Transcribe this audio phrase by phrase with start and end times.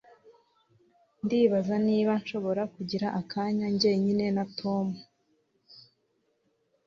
[1.23, 4.87] Ndibaza niba nshobora kugira akanya njyenyine na Tom